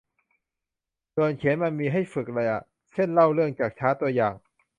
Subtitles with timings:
[1.15, 2.61] ส่วนเขียนมันมีให้ฝึกเลยอ่ะ
[2.93, 4.33] เช่น เล่าเรื่องจากชาร์ต ตัวอย่าง